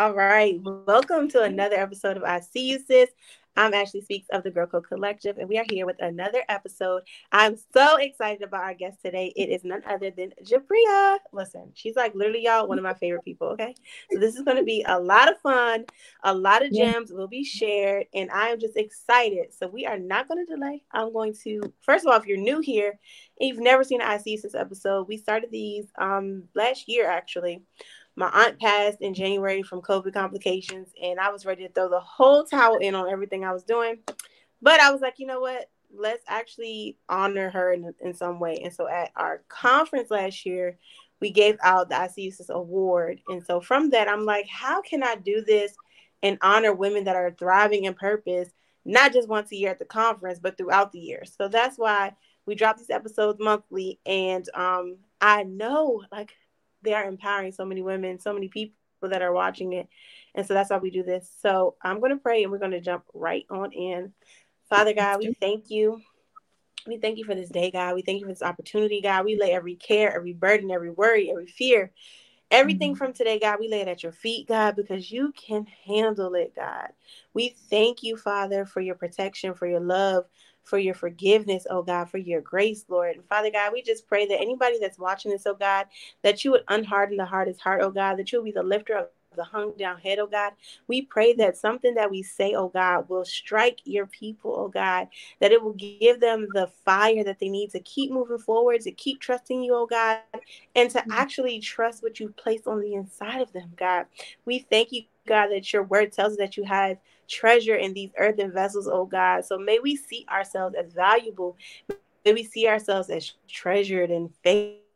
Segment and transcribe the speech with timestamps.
[0.00, 0.58] All right.
[0.62, 3.10] Welcome to another episode of I See You Sis.
[3.54, 7.02] I'm Ashley Speaks of the Girl Code Collective, and we are here with another episode.
[7.32, 9.30] I'm so excited about our guest today.
[9.36, 11.18] It is none other than Jabria.
[11.34, 13.48] Listen, she's like literally, y'all, one of my favorite people.
[13.48, 13.74] Okay.
[14.10, 15.84] So this is going to be a lot of fun.
[16.22, 19.52] A lot of gems will be shared, and I am just excited.
[19.52, 20.82] So we are not going to delay.
[20.92, 22.98] I'm going to, first of all, if you're new here
[23.38, 26.88] and you've never seen an I See You Sis episode, we started these um last
[26.88, 27.60] year actually
[28.20, 32.00] my aunt passed in January from COVID complications, and I was ready to throw the
[32.00, 33.98] whole towel in on everything I was doing.
[34.60, 35.70] But I was like, you know what?
[35.92, 38.60] Let's actually honor her in, in some way.
[38.62, 40.78] And so at our conference last year,
[41.20, 43.22] we gave out the I See You Sis award.
[43.28, 45.74] And so from that, I'm like, how can I do this
[46.22, 48.50] and honor women that are thriving in purpose,
[48.84, 51.22] not just once a year at the conference, but throughout the year?
[51.24, 52.12] So that's why
[52.44, 53.98] we drop these episodes monthly.
[54.04, 56.34] And um, I know, like,
[56.82, 59.88] they are empowering so many women, so many people that are watching it.
[60.34, 61.30] And so that's why we do this.
[61.40, 64.12] So I'm going to pray and we're going to jump right on in.
[64.68, 66.00] Father God, we thank you.
[66.86, 67.94] We thank you for this day, God.
[67.94, 69.24] We thank you for this opportunity, God.
[69.24, 71.92] We lay every care, every burden, every worry, every fear,
[72.50, 72.98] everything mm-hmm.
[72.98, 73.58] from today, God.
[73.60, 76.88] We lay it at your feet, God, because you can handle it, God.
[77.34, 80.26] We thank you, Father, for your protection, for your love,
[80.64, 83.16] for your forgiveness, oh God, for your grace, Lord.
[83.16, 85.86] And Father God, we just pray that anybody that's watching this, oh God,
[86.22, 89.08] that you would unharden the hardest heart, oh God, that you'll be the lifter of
[89.36, 90.52] the hung down head, oh God.
[90.88, 95.08] We pray that something that we say, oh God, will strike your people, oh God,
[95.40, 98.92] that it will give them the fire that they need to keep moving forward, to
[98.92, 100.18] keep trusting you, oh God,
[100.74, 101.12] and to mm-hmm.
[101.12, 104.06] actually trust what you've placed on the inside of them, God.
[104.46, 108.10] We thank you, God, that your word tells us that you have treasure in these
[108.18, 109.44] earthen vessels, oh God.
[109.44, 111.56] So may we see ourselves as valuable.
[112.24, 114.30] May we see ourselves as treasured and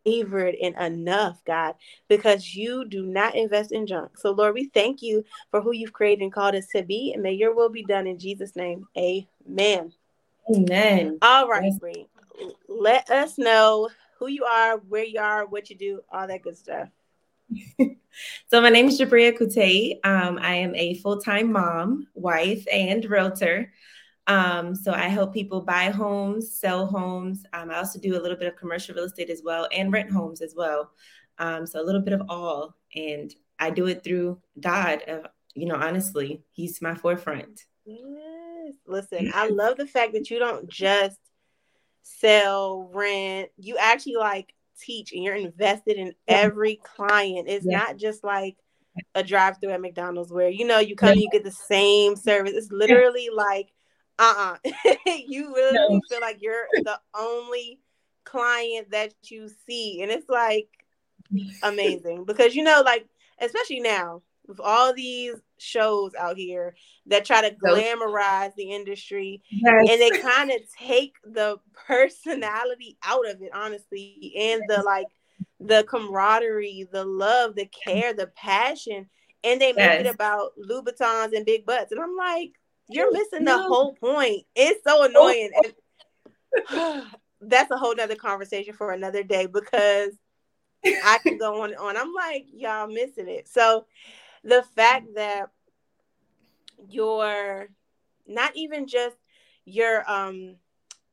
[0.04, 1.74] favored and enough, God,
[2.08, 4.18] because you do not invest in junk.
[4.18, 7.22] So, Lord, we thank you for who you've created and called us to be, and
[7.22, 8.86] may your will be done in Jesus' name.
[8.96, 9.92] Amen.
[10.54, 11.18] Amen.
[11.22, 11.72] All right.
[11.80, 12.06] Bree.
[12.68, 13.88] Let us know
[14.18, 16.88] who you are, where you are, what you do, all that good stuff.
[18.48, 19.98] so my name is Jabria Kuteyi.
[20.04, 23.72] Um, I am a full-time mom, wife, and realtor.
[24.26, 27.44] Um, so I help people buy homes, sell homes.
[27.52, 30.10] Um, I also do a little bit of commercial real estate as well and rent
[30.10, 30.90] homes as well.
[31.38, 32.76] Um, so a little bit of all.
[32.94, 35.02] And I do it through God.
[35.08, 37.64] Uh, you know, honestly, He's my forefront.
[37.84, 38.74] Yes.
[38.86, 41.18] Listen, I love the fact that you don't just
[42.02, 43.50] sell, rent.
[43.58, 47.48] You actually like teach and you're invested in every client.
[47.48, 47.78] It's yeah.
[47.78, 48.56] not just like
[49.14, 51.22] a drive through at McDonald's where you know you come yeah.
[51.22, 52.52] you get the same service.
[52.54, 53.36] It's literally yeah.
[53.36, 53.72] like
[54.18, 54.56] uh-uh.
[55.06, 56.00] you really no.
[56.08, 57.80] feel like you're the only
[58.24, 60.02] client that you see.
[60.02, 60.68] And it's like
[61.62, 63.06] amazing because you know, like,
[63.40, 66.74] especially now with all these shows out here
[67.06, 69.88] that try to glamorize the industry yes.
[69.90, 75.06] and they kind of take the personality out of it honestly and the like
[75.60, 79.08] the camaraderie the love the care the passion
[79.44, 80.06] and they make yes.
[80.06, 82.52] it about louboutins and big butts and i'm like
[82.88, 85.04] you're missing the whole point it's so oh.
[85.04, 85.50] annoying
[87.40, 90.10] that's a whole nother conversation for another day because
[90.84, 91.96] I can go on and on.
[91.96, 93.48] I'm like, y'all missing it.
[93.48, 93.86] So
[94.42, 95.50] the fact that
[96.88, 97.68] your
[98.26, 99.16] not even just
[99.64, 100.56] your um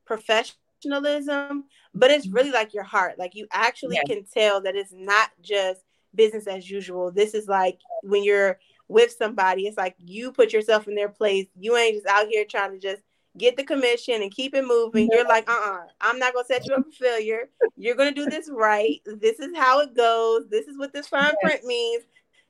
[0.05, 4.03] professionalism but it's really like your heart like you actually yes.
[4.07, 5.81] can tell that it's not just
[6.15, 8.59] business as usual this is like when you're
[8.91, 9.67] with somebody.
[9.67, 11.47] It's like you put yourself in their place.
[11.57, 13.01] You ain't just out here trying to just
[13.37, 15.07] get the commission and keep it moving.
[15.11, 17.49] You're like uh-uh i'm not gonna set you up for failure.
[17.77, 19.01] You're gonna do this right.
[19.05, 20.49] This is how it goes.
[20.49, 22.03] This is what this fine print means.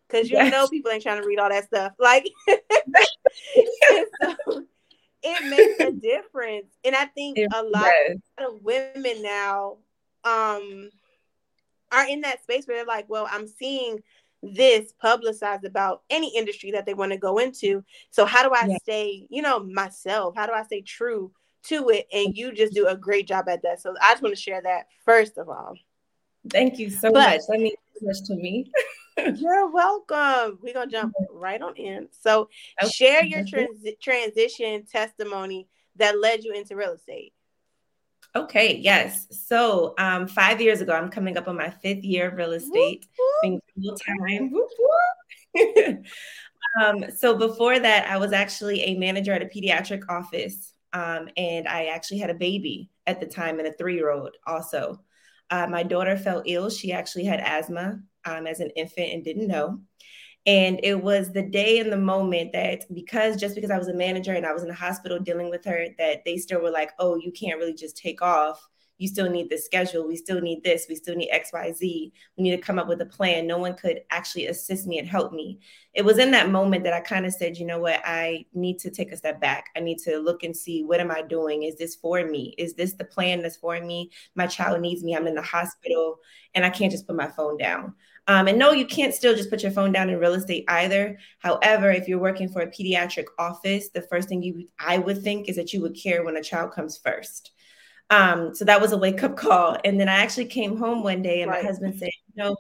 [0.08, 0.52] Because you yes.
[0.52, 1.94] know people ain't trying to read all that stuff.
[1.98, 2.66] Like, so
[5.24, 8.18] it makes a difference, and I think it a lot does.
[8.40, 9.78] of women now
[10.26, 10.90] um
[11.94, 14.02] are in that space where they're like, well, I'm seeing
[14.44, 17.84] this publicized about any industry that they want to go into.
[18.10, 18.78] So how do I yeah.
[18.82, 20.36] stay, you know, myself?
[20.36, 21.32] How do I stay true
[21.68, 22.08] to it?
[22.12, 23.82] And you just do a great job at that.
[23.82, 25.74] So I just want to share that first of all.
[26.50, 27.42] Thank you so but, much.
[27.48, 28.72] That means so much to me.
[29.36, 30.58] You're welcome.
[30.62, 32.08] We're gonna jump right on in.
[32.22, 32.50] So,
[32.82, 32.90] okay.
[32.92, 35.68] share your trans- transition testimony
[35.98, 37.34] that led you into real estate.
[38.34, 39.28] Okay, yes.
[39.46, 43.06] So, um, five years ago, I'm coming up on my fifth year of real estate,
[43.42, 44.54] being full time.
[46.82, 51.68] um, so before that, I was actually a manager at a pediatric office, um, and
[51.68, 55.02] I actually had a baby at the time and a three year old also.
[55.50, 56.70] Uh, my daughter fell ill.
[56.70, 59.82] She actually had asthma um, as an infant and didn't know.
[60.46, 63.94] And it was the day and the moment that because just because I was a
[63.94, 66.92] manager and I was in the hospital dealing with her, that they still were like,
[66.98, 68.68] oh, you can't really just take off
[69.02, 70.08] you still need the schedule.
[70.08, 70.86] We still need this.
[70.88, 71.82] We still need XYZ.
[71.82, 72.12] We
[72.44, 73.48] need to come up with a plan.
[73.48, 75.60] No one could actually assist me and help me.
[75.96, 78.00] It was in that moment that I kind of said, you know what?
[78.06, 79.72] I need to take a step back.
[79.76, 81.64] I need to look and see what am I doing?
[81.64, 82.54] Is this for me?
[82.60, 84.12] Is this the plan that's for me?
[84.36, 85.16] My child needs me.
[85.16, 86.20] I'm in the hospital
[86.54, 87.96] and I can't just put my phone down.
[88.28, 91.18] Um, and no, you can't still just put your phone down in real estate either.
[91.40, 95.50] However, if you're working for a pediatric office, the first thing you I would think
[95.50, 97.52] is that you would care when a child comes first.
[98.12, 99.78] Um, so that was a wake up call.
[99.84, 101.64] And then I actually came home one day and right.
[101.64, 102.56] my husband said, you know,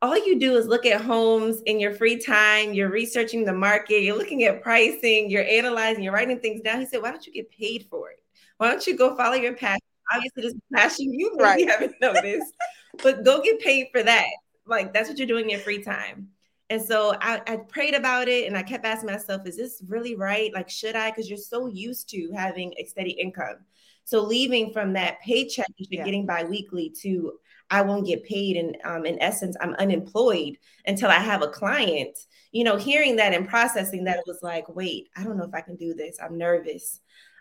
[0.00, 2.72] all you do is look at homes in your free time.
[2.72, 6.80] You're researching the market, you're looking at pricing, you're analyzing, you're writing things down.
[6.80, 8.22] He said, Why don't you get paid for it?
[8.58, 9.80] Why don't you go follow your passion?
[10.14, 11.68] Obviously, this passion you right.
[11.68, 12.54] haven't noticed,
[13.02, 14.26] but go get paid for that.
[14.68, 16.28] Like that's what you're doing in your free time.
[16.70, 20.14] And so I, I, prayed about it and I kept asking myself, is this really
[20.14, 20.52] right?
[20.52, 21.10] Like, should I?
[21.10, 23.64] Because you're so used to having a steady income.
[24.04, 26.04] So leaving from that paycheck that you're yeah.
[26.04, 27.38] getting biweekly to
[27.70, 30.56] I won't get paid, and um, in essence, I'm unemployed
[30.86, 32.16] until I have a client.
[32.52, 35.54] You know, hearing that and processing that, it was like, wait, I don't know if
[35.54, 36.16] I can do this.
[36.22, 37.00] I'm nervous.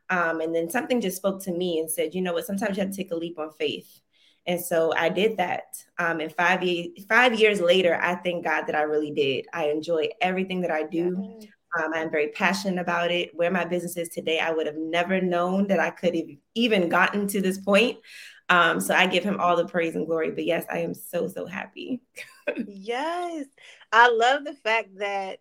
[0.10, 2.46] Um, and then something just spoke to me and said, you know what?
[2.46, 4.02] Sometimes you have to take a leap on faith.
[4.48, 5.84] And so I did that.
[6.00, 9.46] Um, and five years, five years later, I thank God that I really did.
[9.54, 11.40] I enjoy everything that I do.
[11.78, 13.32] Um, I'm very passionate about it.
[13.36, 16.88] Where my business is today, I would have never known that I could have even
[16.88, 17.98] gotten to this point.
[18.50, 20.32] Um, so I give him all the praise and glory.
[20.32, 22.02] But yes, I am so, so happy.
[22.68, 23.46] yes.
[23.92, 25.40] I love the fact that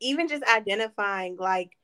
[0.00, 1.76] even just identifying, like,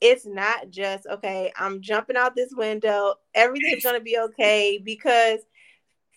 [0.00, 5.40] it's not just, okay, I'm jumping out this window, everything's going to be okay, because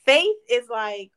[0.06, 1.12] faith is like,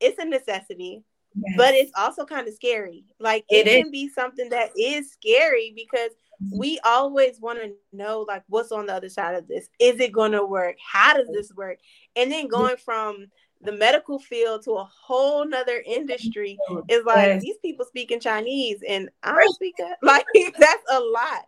[0.00, 1.04] it's a necessity
[1.34, 1.54] Yes.
[1.56, 3.04] But it's also kind of scary.
[3.18, 6.10] Like it, it can be something that is scary because
[6.42, 6.58] mm-hmm.
[6.58, 9.68] we always want to know like what's on the other side of this.
[9.80, 10.76] Is it going to work?
[10.80, 11.78] How does this work?
[12.14, 13.26] And then going from
[13.64, 16.58] the medical field to a whole nother industry
[16.88, 17.42] is like yes.
[17.42, 19.98] these people speaking Chinese and I don't speak that.
[20.02, 20.26] Like
[20.58, 21.46] that's a lot.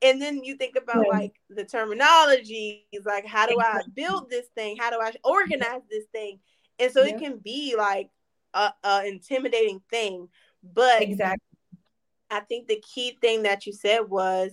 [0.00, 1.18] And then you think about yeah.
[1.18, 4.76] like the terminology, is like how do I build this thing?
[4.78, 6.38] How do I organize this thing?
[6.78, 8.10] And so it can be like
[8.54, 10.28] a, a intimidating thing.
[10.62, 11.44] But exactly,
[12.30, 14.52] I think the key thing that you said was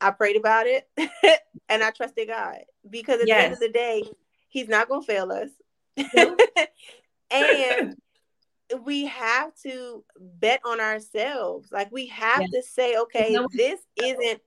[0.00, 0.88] I prayed about it
[1.68, 2.58] and I trusted God
[2.88, 3.38] because at yes.
[3.38, 4.04] the end of the day,
[4.50, 5.50] He's not going to fail us.
[7.30, 7.96] and
[8.84, 11.70] we have to bet on ourselves.
[11.72, 12.50] Like we have yes.
[12.50, 14.40] to say, okay, this isn't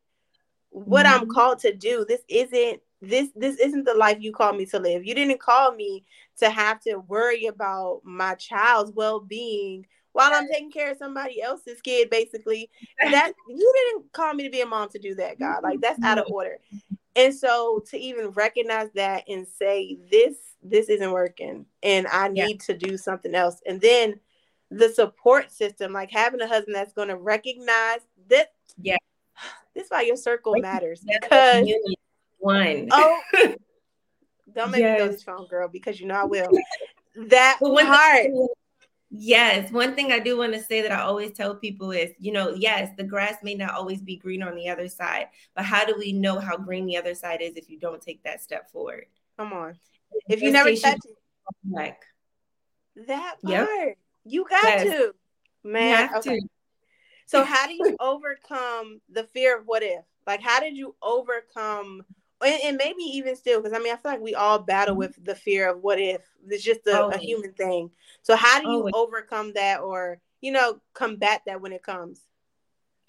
[0.69, 1.21] what mm-hmm.
[1.21, 2.05] I'm called to do.
[2.07, 5.05] This isn't this this isn't the life you called me to live.
[5.05, 6.03] You didn't call me
[6.37, 11.81] to have to worry about my child's well-being while I'm taking care of somebody else's
[11.81, 12.69] kid, basically.
[12.99, 15.63] That you didn't call me to be a mom to do that, God.
[15.63, 16.33] Like that's out of mm-hmm.
[16.33, 16.57] order.
[17.15, 22.61] And so to even recognize that and say this this isn't working and I need
[22.61, 22.75] yeah.
[22.75, 23.61] to do something else.
[23.65, 24.19] And then
[24.69, 27.99] the support system, like having a husband that's going to recognize
[28.29, 28.49] that
[28.81, 28.97] yeah.
[29.73, 31.65] This is why your circle matters because
[32.39, 32.89] one.
[32.91, 33.21] Oh,
[34.53, 34.99] don't make yes.
[34.99, 36.49] me go this phone, girl, because you know I will.
[37.27, 38.27] That one part.
[39.13, 42.31] Yes, one thing I do want to say that I always tell people is, you
[42.31, 45.83] know, yes, the grass may not always be green on the other side, but how
[45.83, 48.71] do we know how green the other side is if you don't take that step
[48.71, 49.07] forward?
[49.37, 49.77] Come on,
[50.29, 51.17] if you never touch it,
[51.69, 52.01] like
[53.07, 53.97] that part, yep.
[54.23, 54.83] you got yes.
[54.83, 55.15] to,
[55.65, 56.09] man.
[56.15, 56.39] okay.
[56.39, 56.47] To.
[57.25, 60.05] So, how do you overcome the fear of what if?
[60.25, 62.03] Like, how did you overcome
[62.43, 65.23] and, and maybe even still, because I mean, I feel like we all battle with
[65.23, 67.91] the fear of what if it's just a, a human thing.
[68.23, 72.21] So how do you overcome that, or you know, combat that when it comes?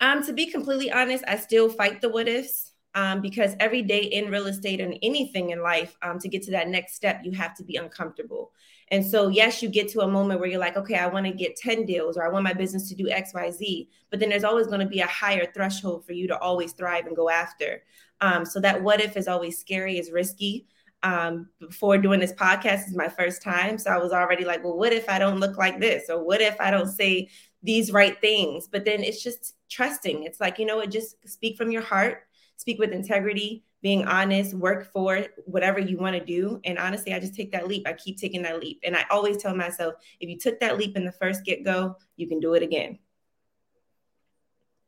[0.00, 2.70] Um, to be completely honest, I still fight the what ifs.
[2.94, 6.50] Um, because every day in real estate and anything in life, um, to get to
[6.50, 8.52] that next step, you have to be uncomfortable.
[8.92, 11.32] And so, yes, you get to a moment where you're like, okay, I want to
[11.32, 13.88] get 10 deals or I want my business to do X, Y, Z.
[14.10, 17.06] But then there's always going to be a higher threshold for you to always thrive
[17.06, 17.82] and go after.
[18.20, 20.66] Um, so that what if is always scary, is risky.
[21.02, 23.78] Um, before doing this podcast is my first time.
[23.78, 26.10] So I was already like, well, what if I don't look like this?
[26.10, 27.30] Or what if I don't say
[27.62, 28.68] these right things?
[28.70, 30.24] But then it's just trusting.
[30.24, 32.24] It's like, you know what, just speak from your heart,
[32.56, 36.60] speak with integrity, being honest, work for whatever you want to do.
[36.64, 37.86] And honestly, I just take that leap.
[37.86, 38.80] I keep taking that leap.
[38.84, 41.96] And I always tell myself, if you took that leap in the first get go,
[42.16, 43.00] you can do it again.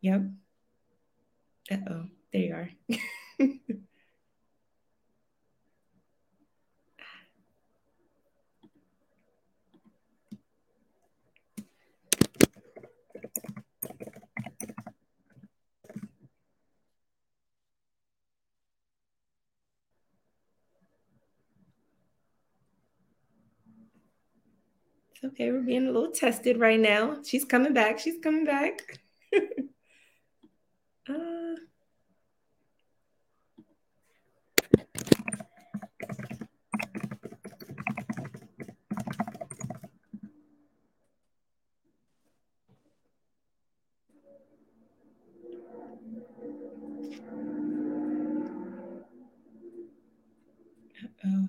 [0.00, 0.22] Yep.
[1.70, 2.70] Uh oh, there you are.
[25.24, 25.50] okay.
[25.50, 27.18] We're being a little tested right now.
[27.24, 27.98] She's coming back.
[27.98, 28.98] She's coming back.
[31.08, 31.54] uh,
[51.26, 51.46] oh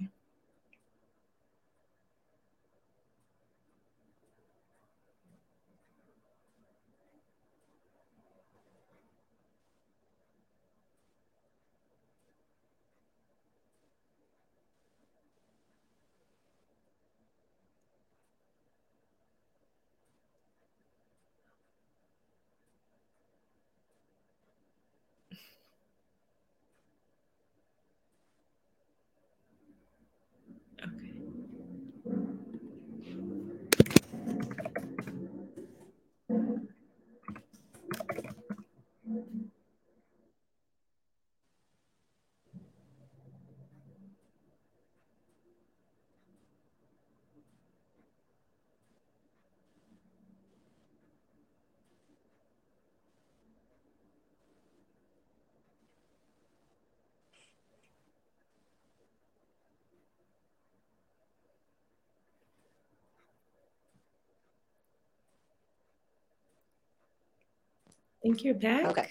[68.25, 68.85] think you're back.
[68.85, 69.07] Okay.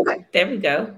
[0.00, 0.24] Okay.
[0.32, 0.96] There we go.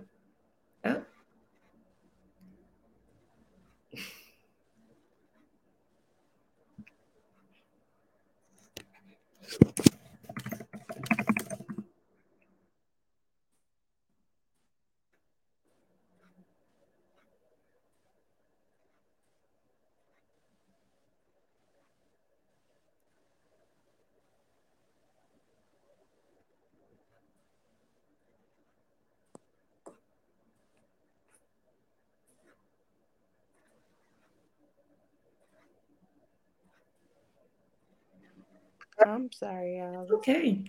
[39.09, 40.07] I'm sorry, y'all.
[40.15, 40.65] Okay.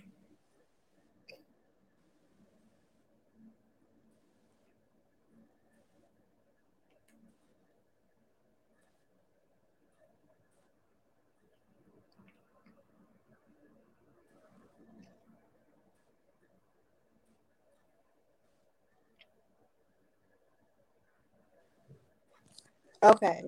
[23.02, 23.42] Okay.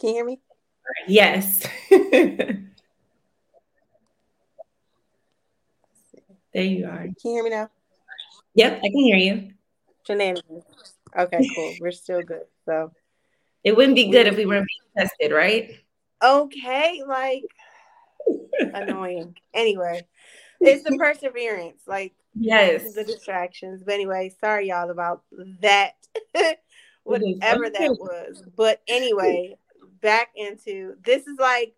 [0.00, 0.40] Can you hear me?
[1.06, 1.66] Yes.
[6.54, 6.98] there you are.
[7.04, 7.70] Can you hear me now?
[8.54, 9.50] Yep, I can hear you.
[10.06, 10.64] Shenanigans.
[11.18, 11.76] Okay, cool.
[11.80, 12.44] We're still good.
[12.66, 12.92] So
[13.64, 15.76] It wouldn't be good if we weren't being tested, right?
[16.22, 17.44] okay, like
[18.74, 19.36] annoying.
[19.54, 20.06] Anyway,
[20.60, 22.94] it's the perseverance, like Yes.
[22.94, 23.82] the distractions.
[23.84, 25.22] But anyway, sorry y'all about
[25.60, 25.94] that.
[27.04, 28.42] Whatever that was.
[28.56, 29.56] But anyway,
[30.00, 31.74] back into this is like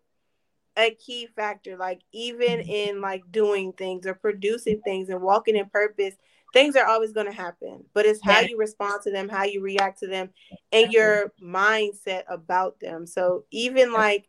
[0.77, 1.77] a key factor.
[1.77, 2.69] Like even mm-hmm.
[2.69, 6.15] in like doing things or producing things and walking in purpose,
[6.53, 7.83] things are always going to happen.
[7.93, 10.29] But it's how you respond to them, how you react to them,
[10.71, 13.05] and your mindset about them.
[13.05, 14.27] So even like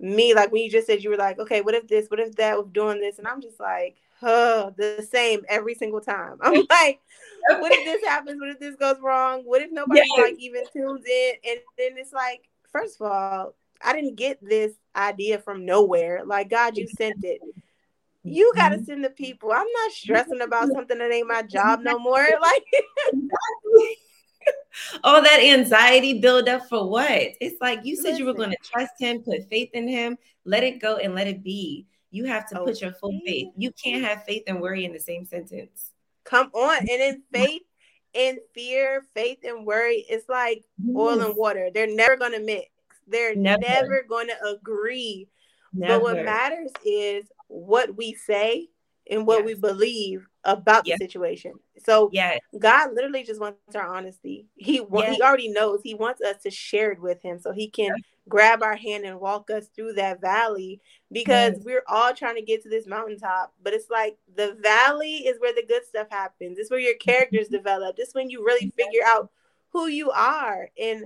[0.00, 2.34] me, like when you just said you were like, okay, what if this, what if
[2.36, 6.38] that, with doing this, and I'm just like, huh, the same every single time.
[6.42, 7.00] I'm like,
[7.48, 8.40] what if this happens?
[8.40, 9.42] What if this goes wrong?
[9.44, 10.08] What if nobody Yes.
[10.18, 11.32] like even tunes in?
[11.48, 16.22] And then it's like, first of all, I didn't get this idea from nowhere.
[16.24, 17.40] Like God, you sent it.
[18.22, 18.84] You gotta Mm-hmm.
[18.84, 19.52] send the people.
[19.52, 22.26] I'm not stressing about something that ain't my job no more.
[22.40, 22.64] Like
[25.02, 27.08] All that anxiety build up for what?
[27.40, 30.62] It's like you said you were going to trust him, put faith in him, let
[30.64, 31.86] it go and let it be.
[32.10, 33.48] You have to put your full faith.
[33.56, 35.90] You can't have faith and worry in the same sentence.
[36.24, 36.78] come on.
[36.78, 37.62] And in faith
[38.14, 40.64] and fear, faith and worry, it's like
[40.96, 41.70] oil and water.
[41.72, 42.68] They're never gonna mix.
[43.06, 43.60] They're Never.
[43.60, 45.28] never, gonna agree.
[45.72, 45.94] Never.
[45.94, 48.68] But what matters is what we say
[49.10, 50.98] and what we believe about Yes.
[50.98, 51.54] the situation.
[51.84, 52.38] So Yeah.
[52.58, 54.46] God literally just wants our honesty.
[54.56, 55.16] He Yes.
[55.16, 55.80] he already knows.
[55.82, 57.94] He wants us to share it with him so he can
[58.28, 60.80] grab our hand and walk us through that valley
[61.12, 61.64] because Yes.
[61.64, 63.52] we're all trying to get to this mountaintop.
[63.62, 66.58] But it's like the valley is where the good stuff happens.
[66.58, 67.10] It's where your mm-hmm.
[67.10, 67.96] characters develop.
[67.98, 69.30] It's when you really figure out
[69.68, 70.70] who you are.
[70.78, 71.04] And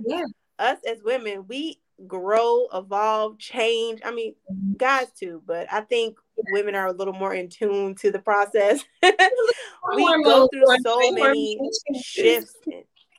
[0.59, 4.01] us as women, we grow, evolve, change.
[4.03, 4.73] I mean, mm-hmm.
[4.77, 6.17] guys too, but I think
[6.51, 8.83] women are a little more in tune to the process.
[9.03, 11.59] we go through so many
[12.01, 12.55] shifts.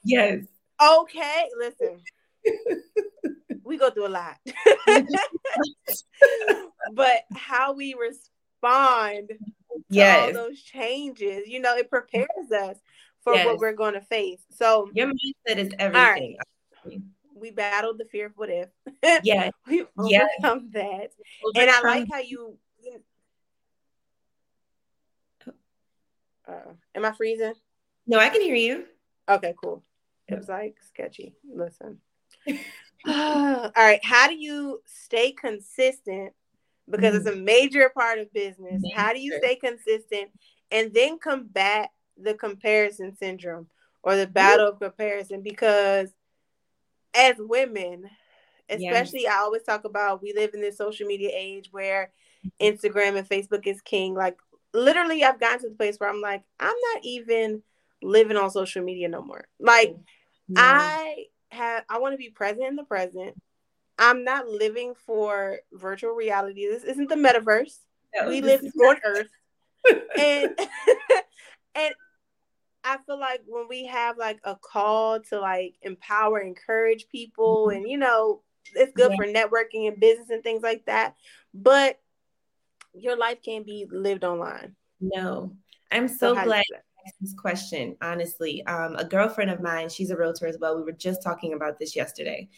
[0.05, 0.45] Yes.
[0.83, 2.01] Okay, listen.
[3.65, 4.37] we go through a lot.
[6.95, 9.31] but how we respond
[9.91, 10.19] yes.
[10.19, 12.77] all those changes, you know, it prepares us
[13.23, 13.47] for yes.
[13.47, 14.41] what we're going to face.
[14.57, 16.39] So your mindset is everything.
[16.85, 17.01] Right.
[17.41, 18.69] We battled the fear of what if.
[19.25, 19.51] Yeah.
[19.67, 21.13] we overcome that.
[21.45, 21.57] Overcome.
[21.57, 22.59] And I like how you
[26.51, 27.55] uh, am I freezing?
[28.07, 28.85] No, I can hear you.
[29.29, 29.85] Okay, cool.
[30.29, 31.35] It was like sketchy.
[31.49, 31.99] Listen.
[33.07, 34.05] All right.
[34.05, 36.33] How do you stay consistent?
[36.89, 37.29] Because mm-hmm.
[37.29, 38.81] it's a major part of business.
[38.83, 38.97] Major.
[38.97, 40.31] How do you stay consistent
[40.71, 43.69] and then combat the comparison syndrome
[44.03, 45.43] or the battle of comparison?
[45.43, 46.13] Because
[47.14, 48.09] as women,
[48.69, 49.26] especially.
[49.26, 52.12] I always talk about we live in this social media age where.
[52.59, 54.14] Instagram and Facebook is king.
[54.14, 54.38] Like,
[54.73, 57.62] literally, I've gotten to the place where I'm like, I'm not even
[58.02, 59.47] living on social media no more.
[59.59, 59.95] Like,
[60.49, 60.57] yeah.
[60.59, 63.40] I have I want to be present in the present.
[63.99, 66.67] I'm not living for virtual reality.
[66.67, 67.79] This isn't the metaverse.
[68.14, 69.29] No, we live on Earth.
[70.19, 70.59] and
[71.75, 71.95] and
[72.85, 77.77] I feel like when we have like a call to like empower, encourage people, mm-hmm.
[77.79, 78.43] and you know,
[78.75, 79.17] it's good yeah.
[79.17, 81.15] for networking and business and things like that.
[81.53, 82.01] But
[82.95, 84.77] your life can't be lived online.
[85.01, 85.57] No.
[85.91, 86.65] I'm so, so glad
[87.21, 88.65] this question, honestly.
[88.67, 90.77] Um, a girlfriend of mine, she's a realtor as well.
[90.77, 92.49] We were just talking about this yesterday.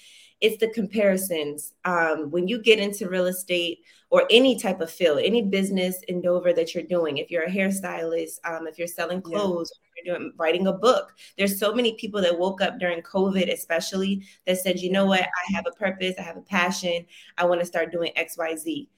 [0.42, 1.72] It's the comparisons.
[1.84, 6.52] Um, when you get into real estate or any type of field, any business endeavor
[6.52, 10.02] that you're doing, if you're a hairstylist, um, if you're selling clothes, yeah.
[10.04, 14.26] you're doing writing a book, there's so many people that woke up during COVID, especially
[14.44, 17.06] that said, you know what, I have a purpose, I have a passion,
[17.38, 18.90] I want to start doing X, Y, Z.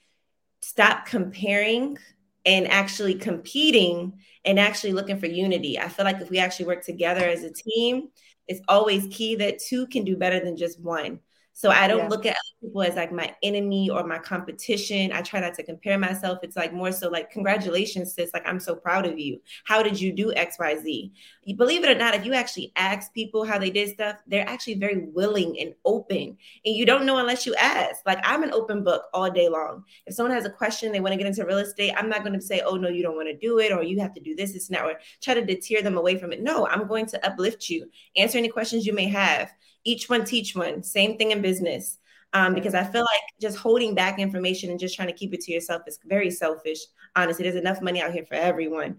[0.62, 1.98] Stop comparing
[2.46, 4.14] and actually competing
[4.46, 5.78] and actually looking for unity.
[5.78, 8.08] I feel like if we actually work together as a team,
[8.48, 11.20] it's always key that two can do better than just one.
[11.56, 12.08] So I don't yeah.
[12.08, 15.12] look at people as like my enemy or my competition.
[15.12, 16.40] I try not to compare myself.
[16.42, 18.34] It's like more so like, congratulations, sis.
[18.34, 19.40] Like, I'm so proud of you.
[19.64, 21.12] How did you do XYZ?
[21.56, 24.74] Believe it or not, if you actually ask people how they did stuff, they're actually
[24.74, 26.36] very willing and open.
[26.64, 28.00] And you don't know unless you ask.
[28.04, 29.84] Like, I'm an open book all day long.
[30.06, 32.34] If someone has a question, they want to get into real estate, I'm not going
[32.38, 34.34] to say, oh, no, you don't want to do it, or you have to do
[34.34, 36.42] this, it's not, or try to deter them away from it.
[36.42, 39.52] No, I'm going to uplift you, answer any questions you may have
[39.84, 40.82] each one teach one.
[40.82, 41.98] Same thing in business.
[42.32, 45.40] Um, because I feel like just holding back information and just trying to keep it
[45.42, 46.80] to yourself is very selfish.
[47.14, 48.96] Honestly, there's enough money out here for everyone.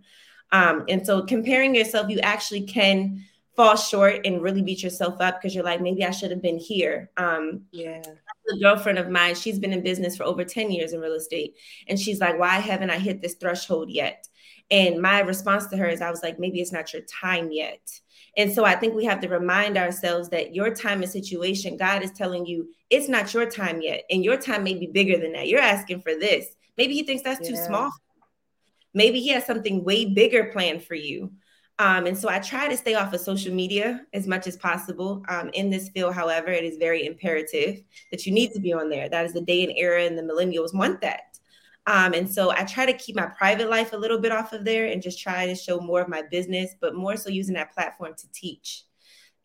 [0.54, 5.41] Um, and so comparing yourself, you actually can fall short and really beat yourself up
[5.41, 7.10] because you're like, maybe I should have been here.
[7.17, 8.02] Um, yeah.
[8.54, 11.56] A girlfriend of mine, she's been in business for over 10 years in real estate.
[11.88, 14.28] And she's like, why haven't I hit this threshold yet?
[14.69, 17.82] And my response to her is, I was like, maybe it's not your time yet.
[18.38, 22.04] And so I think we have to remind ourselves that your time and situation, God
[22.04, 24.04] is telling you it's not your time yet.
[24.10, 25.48] And your time may be bigger than that.
[25.48, 26.45] You're asking for this.
[26.78, 27.56] Maybe he thinks that's yeah.
[27.56, 27.91] too small.
[28.93, 31.32] Maybe he has something way bigger planned for you.
[31.78, 35.24] Um, and so I try to stay off of social media as much as possible.
[35.28, 38.89] Um, in this field, however, it is very imperative that you need to be on
[38.89, 39.10] there.
[39.10, 41.35] That is the day and era, and the millennials want that.
[41.88, 44.65] Um, and so I try to keep my private life a little bit off of
[44.65, 47.74] there and just try to show more of my business, but more so using that
[47.74, 48.84] platform to teach.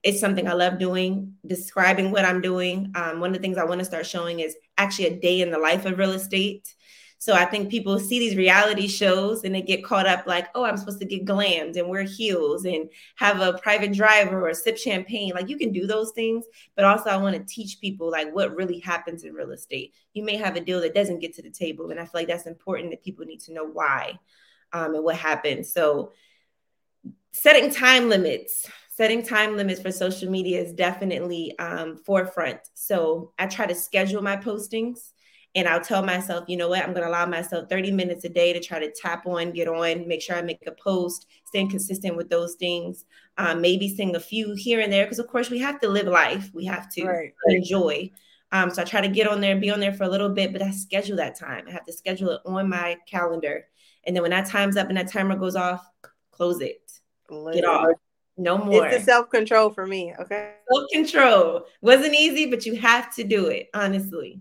[0.03, 2.93] It's something I love doing, describing what I'm doing.
[2.95, 5.51] Um, one of the things I want to start showing is actually a day in
[5.51, 6.75] the life of real estate.
[7.21, 10.65] So I think people see these reality shows and they get caught up like, oh,
[10.65, 14.79] I'm supposed to get glammed and wear heels and have a private driver or sip
[14.79, 15.33] champagne.
[15.35, 18.57] Like you can do those things, but also I want to teach people like what
[18.57, 19.93] really happens in real estate.
[20.15, 22.29] You may have a deal that doesn't get to the table, and I feel like
[22.29, 24.19] that's important that people need to know why
[24.73, 25.71] um, and what happens.
[25.71, 26.13] So
[27.33, 33.47] setting time limits setting time limits for social media is definitely um, forefront so i
[33.47, 35.13] try to schedule my postings
[35.55, 38.29] and I'll tell myself, you know what, I'm going to allow myself 30 minutes a
[38.29, 41.71] day to try to tap on, get on, make sure I make a post, staying
[41.71, 43.05] consistent with those things.
[43.37, 46.07] Um, maybe sing a few here and there, because of course we have to live
[46.07, 47.33] life, we have to right.
[47.49, 48.11] enjoy.
[48.53, 50.29] Um, so I try to get on there and be on there for a little
[50.29, 51.65] bit, but I schedule that time.
[51.69, 53.67] I have to schedule it on my calendar.
[54.05, 55.85] And then when that time's up and that timer goes off,
[56.31, 56.91] close it.
[57.53, 57.95] Get off.
[58.37, 58.87] No more.
[58.87, 60.15] It's the self control for me.
[60.19, 60.55] Okay.
[60.73, 64.41] Self control wasn't easy, but you have to do it, honestly.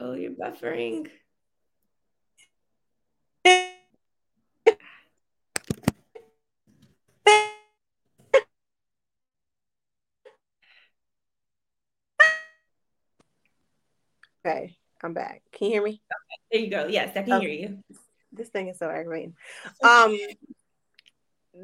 [0.00, 1.08] Oh, you're buffering.
[14.44, 15.42] Okay, I'm back.
[15.52, 15.90] Can you hear me?
[15.90, 16.00] Okay,
[16.50, 16.86] there you go.
[16.88, 17.78] Yes, I can hear you.
[18.32, 19.34] This thing is so aggravating.
[19.84, 20.18] Um,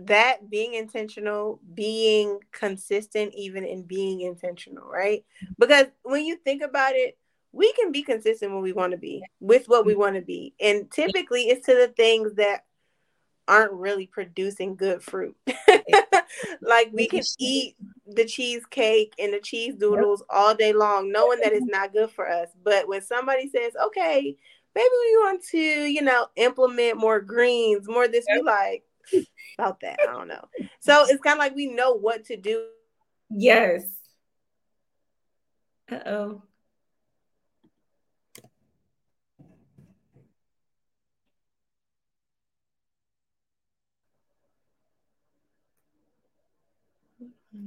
[0.07, 5.25] that being intentional, being consistent, even in being intentional, right?
[5.59, 7.19] Because when you think about it,
[7.59, 10.55] we can be consistent when we want to be with what we want to be.
[10.61, 12.65] And typically it's to the things that
[13.49, 15.37] aren't really producing good fruit.
[16.61, 17.75] like we can eat
[18.07, 22.31] the cheesecake and the cheese doodles all day long, knowing that it's not good for
[22.31, 22.49] us.
[22.63, 24.37] But when somebody says, okay,
[24.77, 28.85] maybe we want to, you know, implement more greens, more this, we like
[29.59, 29.99] about that.
[30.01, 30.45] I don't know.
[30.81, 32.67] So it's kind of like we know what to do.
[33.31, 33.83] Yes.
[35.91, 36.43] Uh oh.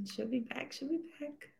[0.05, 0.73] She'll be back.
[0.73, 1.50] She'll be back.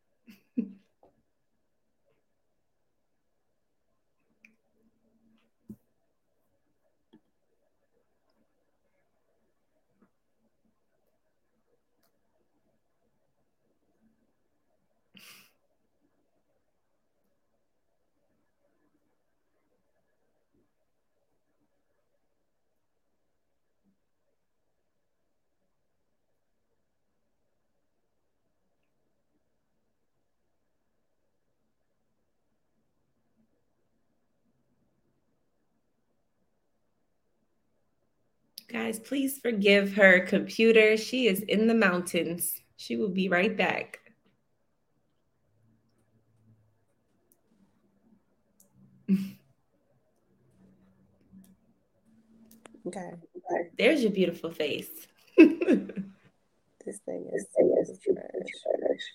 [38.72, 40.96] Guys, please forgive her computer.
[40.96, 42.62] She is in the mountains.
[42.78, 44.00] She will be right back.
[52.88, 53.12] Okay.
[53.78, 54.90] There's your beautiful face.
[55.38, 57.46] this thing is,
[57.90, 59.06] is trash.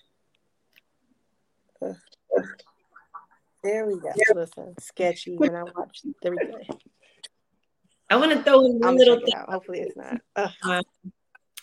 [3.63, 4.11] There we go.
[4.35, 6.79] Listen, sketchy when I watch the replay.
[8.09, 9.35] I want to throw in one little thing.
[9.47, 10.21] Hopefully, it's not.
[10.63, 10.83] Um,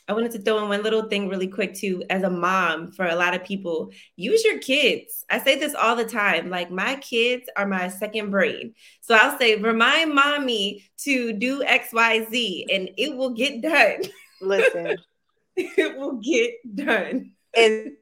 [0.06, 2.02] I wanted to throw in one little thing really quick too.
[2.10, 5.24] As a mom, for a lot of people, use your kids.
[5.30, 6.50] I say this all the time.
[6.50, 8.74] Like my kids are my second brain.
[9.00, 14.02] So I'll say, remind mommy to do X, Y, Z, and it will get done.
[14.42, 14.98] Listen,
[15.56, 17.92] it will get done, and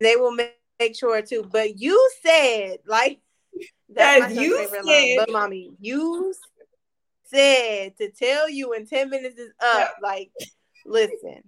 [0.00, 1.48] they will make, make sure too.
[1.48, 3.20] But you said like
[3.88, 5.16] that's my you favorite said, line.
[5.18, 6.34] But mommy, you
[7.32, 9.96] said to tell you in 10 minutes is up.
[10.02, 10.30] Like,
[10.86, 11.42] listen.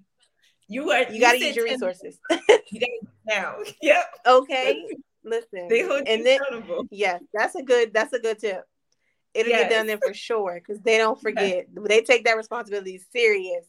[0.68, 2.18] You are you, you gotta use your resources.
[3.26, 3.56] now.
[3.82, 4.04] Yep.
[4.26, 4.86] Okay.
[5.26, 5.68] Listen.
[5.68, 6.38] They hold and then,
[6.90, 8.62] Yeah, that's a good that's a good tip.
[9.32, 9.62] It'll yes.
[9.62, 11.66] get done then for sure because they don't forget.
[11.74, 13.64] They take that responsibility serious.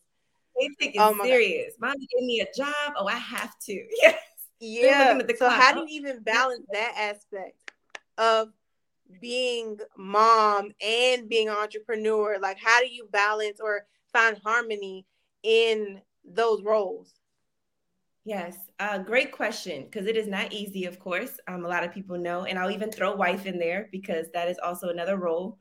[0.60, 1.74] They take it oh serious.
[1.80, 1.90] God.
[1.90, 2.94] Mommy gave me a job.
[2.98, 3.84] Oh, I have to.
[4.02, 4.20] Yes.
[4.60, 5.18] Yeah.
[5.38, 7.72] So how oh, do you even balance that aspect
[8.18, 8.50] of
[9.22, 15.06] being mom and being entrepreneur like how do you balance or find harmony
[15.44, 17.14] in those roles
[18.24, 21.94] yes uh, great question because it is not easy of course um, a lot of
[21.94, 25.60] people know and i'll even throw wife in there because that is also another role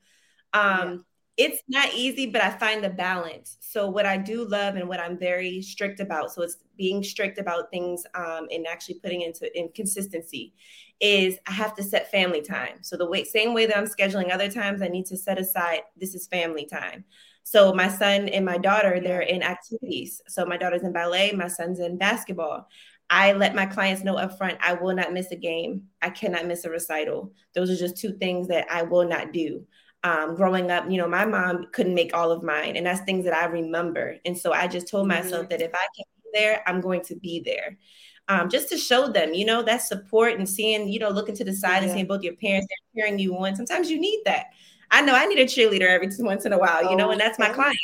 [0.53, 0.95] um, yeah.
[1.37, 4.99] It's not easy but i find the balance so what i do love and what
[4.99, 9.49] i'm very strict about so it's being strict about things um, and actually putting into
[9.57, 10.53] in consistency
[11.01, 12.77] is I have to set family time.
[12.81, 15.81] So the way same way that I'm scheduling other times, I need to set aside
[15.97, 17.03] this is family time.
[17.43, 20.21] So my son and my daughter, they're in activities.
[20.27, 22.67] So my daughter's in ballet, my son's in basketball.
[23.09, 25.83] I let my clients know upfront I will not miss a game.
[26.01, 27.33] I cannot miss a recital.
[27.53, 29.67] Those are just two things that I will not do.
[30.05, 33.25] Um, growing up, you know, my mom couldn't make all of mine, and that's things
[33.25, 34.17] that I remember.
[34.23, 35.49] And so I just told myself mm-hmm.
[35.49, 37.77] that if I can be there, I'm going to be there
[38.27, 41.43] um, just to show them, you know, that support and seeing, you know, looking to
[41.43, 41.83] the side yeah.
[41.83, 43.55] and seeing both your parents cheering you on.
[43.55, 44.47] Sometimes you need that.
[44.91, 47.19] I know I need a cheerleader every once in a while, you oh, know, and
[47.19, 47.77] that's my client.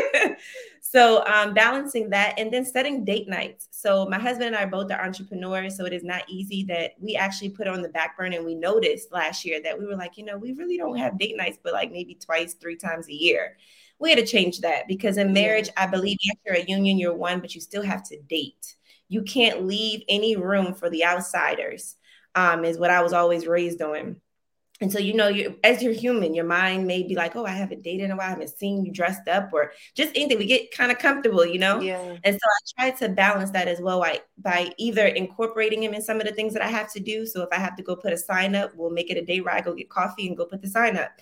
[0.80, 3.68] so um, balancing that and then setting date nights.
[3.70, 7.16] So my husband and I both are entrepreneurs, so it is not easy that we
[7.16, 8.36] actually put on the back burner.
[8.36, 11.18] And we noticed last year that we were like, you know, we really don't have
[11.18, 13.56] date nights, but like maybe twice, three times a year.
[13.98, 17.40] We had to change that because in marriage, I believe after a union, you're one,
[17.40, 18.74] but you still have to date
[19.12, 21.96] you can't leave any room for the outsiders
[22.34, 24.16] um, is what i was always raised on
[24.80, 27.50] and so you know you as you're human your mind may be like oh i
[27.50, 28.26] haven't dated in a while.
[28.26, 30.38] I haven't seen you dressed up or just anything.
[30.38, 31.80] We get kind of comfortable you know?
[31.80, 32.16] Yeah.
[32.24, 36.02] And so i try to balance that as well by, by either incorporating him in
[36.02, 37.26] some of the things that i have to do.
[37.26, 39.40] So if i have to go put a sign up we'll make it a day
[39.40, 41.12] where i go get coffee and go put the sign up.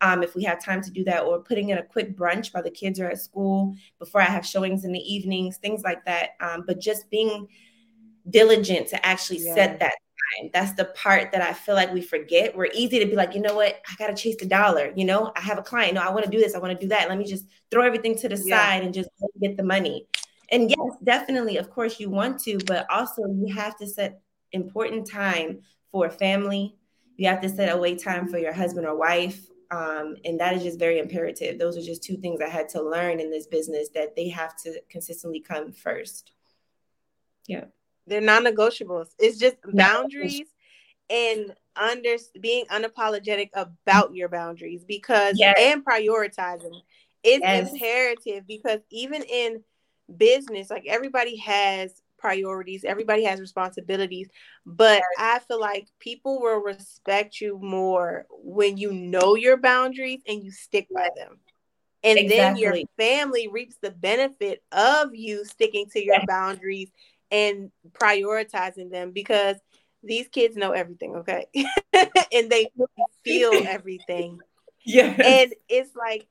[0.00, 2.62] Um, if we have time to do that, or putting in a quick brunch while
[2.62, 6.30] the kids are at school before I have showings in the evenings, things like that.
[6.40, 7.48] Um, but just being
[8.28, 9.54] diligent to actually yeah.
[9.54, 9.94] set that
[10.38, 10.50] time.
[10.52, 12.56] That's the part that I feel like we forget.
[12.56, 14.92] We're easy to be like, you know what, I gotta chase the dollar.
[14.96, 15.94] You know, I have a client.
[15.94, 16.54] No, I want to do this.
[16.54, 17.08] I want to do that.
[17.08, 18.58] Let me just throw everything to the yeah.
[18.58, 19.08] side and just
[19.40, 20.06] get the money.
[20.50, 24.20] And yes, definitely, of course, you want to, but also you have to set
[24.52, 25.60] important time
[25.90, 26.76] for family.
[27.16, 29.46] You have to set away time for your husband or wife.
[29.70, 31.58] Um, and that is just very imperative.
[31.58, 34.56] Those are just two things I had to learn in this business that they have
[34.62, 36.32] to consistently come first.
[37.46, 37.64] Yeah.
[38.06, 39.08] They're non negotiables.
[39.18, 40.46] It's just boundaries
[41.10, 45.56] and under being unapologetic about your boundaries because yes.
[45.58, 46.80] and prioritizing.
[47.22, 47.72] It's yes.
[47.72, 49.62] imperative because even in
[50.16, 54.28] business, like everybody has priorities, everybody has responsibilities,
[54.64, 60.42] but I feel like people will respect you more when you know your boundaries and
[60.42, 61.38] you stick by them.
[62.02, 62.36] And exactly.
[62.36, 66.90] then your family reaps the benefit of you sticking to your boundaries
[67.30, 69.56] and prioritizing them because
[70.02, 71.46] these kids know everything, okay?
[72.32, 72.68] and they
[73.24, 74.38] feel everything.
[74.84, 75.14] Yeah.
[75.22, 76.26] And it's like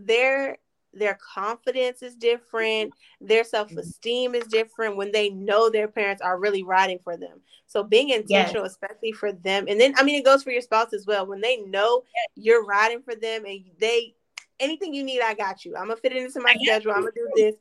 [0.00, 0.58] their
[0.94, 6.62] their confidence is different, their self-esteem is different when they know their parents are really
[6.62, 7.40] riding for them.
[7.66, 8.72] So being intentional, yes.
[8.72, 11.26] especially for them, and then I mean it goes for your spouse as well.
[11.26, 12.02] When they know
[12.34, 14.14] you're riding for them and they
[14.58, 15.76] anything you need, I got you.
[15.76, 16.92] I'm gonna fit it into my schedule.
[16.92, 17.56] I'm gonna do this.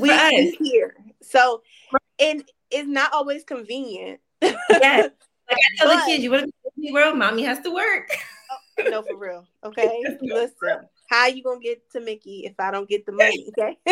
[0.00, 0.94] We are here.
[1.22, 1.62] So
[2.18, 4.20] and it's not always convenient.
[4.42, 5.08] yeah.
[5.46, 8.08] Like I tell but, the kids, you want to be world, mommy has to work.
[8.80, 9.46] oh, no, for real.
[9.62, 10.02] Okay.
[10.22, 13.52] Listen, how you gonna get to Mickey if I don't get the money?
[13.58, 13.76] Okay.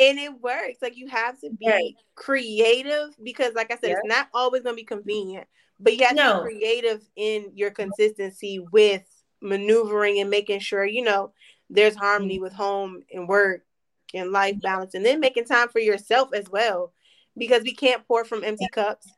[0.00, 0.78] and it works.
[0.82, 3.98] Like you have to be creative because, like I said, yeah.
[3.98, 5.46] it's not always gonna be convenient,
[5.78, 6.40] but you have no.
[6.40, 9.04] to be creative in your consistency with
[9.40, 11.32] maneuvering and making sure you know
[11.70, 12.44] there's harmony mm-hmm.
[12.44, 13.62] with home and work
[14.14, 16.92] and life balance, and then making time for yourself as well,
[17.36, 19.10] because we can't pour from empty cups.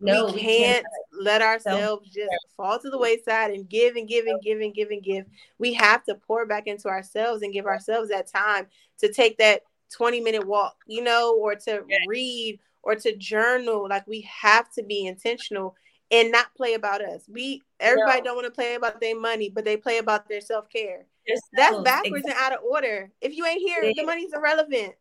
[0.00, 4.08] No, we, we can't, can't, let ourselves just fall to the wayside and give and
[4.08, 5.26] give and give and give and give.
[5.58, 8.66] We have to pour back into ourselves and give ourselves that time
[8.98, 9.62] to take that
[9.92, 13.86] 20 minute walk, you know, or to read or to journal.
[13.88, 15.76] Like we have to be intentional
[16.10, 17.22] and not play about us.
[17.28, 18.24] We everybody no.
[18.24, 21.06] don't want to play about their money, but they play about their self care.
[21.26, 22.30] That's backwards exactly.
[22.30, 23.10] and out of order.
[23.20, 24.94] If you ain't here, the money's irrelevant.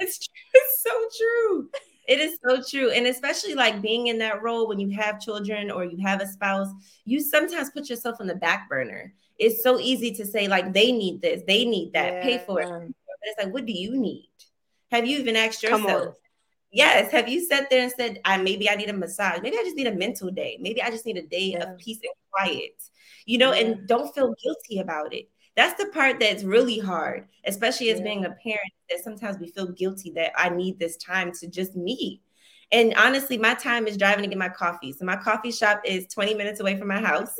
[0.00, 0.34] It's true.
[0.54, 1.70] It's so true.
[2.06, 2.90] It is so true.
[2.90, 6.26] And especially like being in that role when you have children or you have a
[6.26, 6.68] spouse,
[7.04, 9.12] you sometimes put yourself on the back burner.
[9.38, 12.22] It's so easy to say, like, they need this, they need that, yeah.
[12.22, 12.68] pay for it.
[12.68, 12.88] But
[13.22, 14.30] it's like, what do you need?
[14.90, 16.14] Have you even asked yourself?
[16.70, 17.12] Yes.
[17.12, 19.40] Have you sat there and said, I maybe I need a massage?
[19.42, 20.58] Maybe I just need a mental day.
[20.60, 21.72] Maybe I just need a day yeah.
[21.72, 22.82] of peace and quiet,
[23.26, 23.60] you know, yeah.
[23.60, 28.04] and don't feel guilty about it that's the part that's really hard, especially as yeah.
[28.04, 31.74] being a parent, that sometimes we feel guilty that I need this time to just
[31.74, 32.22] meet.
[32.70, 34.92] And honestly, my time is driving to get my coffee.
[34.92, 37.34] So my coffee shop is 20 minutes away from my house.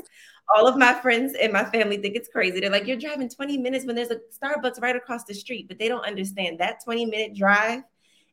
[0.56, 2.58] All of my friends and my family think it's crazy.
[2.58, 5.68] They're like, you're driving 20 minutes when there's a Starbucks right across the street.
[5.68, 7.82] But they don't understand that 20 minute drive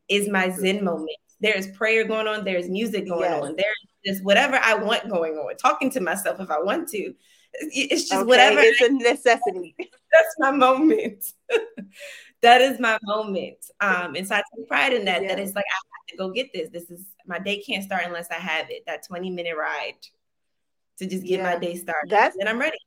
[0.08, 1.10] is my Zen moment.
[1.38, 3.40] There's prayer going on, there's music going yes.
[3.40, 7.14] on, there's just whatever I want going on, talking to myself if I want to.
[7.60, 8.60] It's just okay, whatever.
[8.60, 9.74] It's a necessity.
[9.78, 11.24] That's my moment.
[12.42, 13.58] that is my moment.
[13.80, 15.22] Um, and so I take pride in that.
[15.22, 15.28] Yeah.
[15.28, 16.70] That it's like I have to go get this.
[16.70, 18.84] This is my day can't start unless I have it.
[18.86, 19.94] That 20 minute ride
[20.98, 21.54] to just get yeah.
[21.54, 22.10] my day started.
[22.10, 22.78] That's and I'm ready.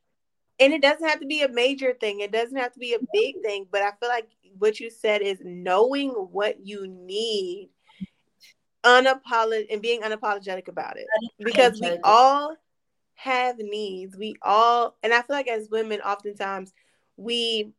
[0.60, 2.20] And it doesn't have to be a major thing.
[2.20, 3.66] It doesn't have to be a big thing.
[3.72, 7.70] But I feel like what you said is knowing what you need
[8.84, 11.08] unapologetic and being unapologetic about it.
[11.38, 12.56] Because we all
[13.20, 14.16] have needs.
[14.16, 16.74] We all, and I feel like as women, oftentimes
[17.18, 17.74] we